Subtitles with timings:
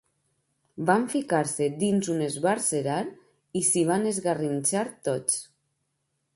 [0.89, 2.97] Van ficar-se dins un esbarzerar
[3.61, 5.41] i s'hi van esgarrinxar tots.